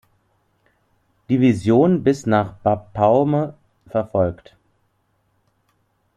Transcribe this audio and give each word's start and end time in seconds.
Division 1.29 2.01
bis 2.01 2.25
nach 2.25 2.53
Bapaume 2.57 3.53
verfolgt. 3.85 4.57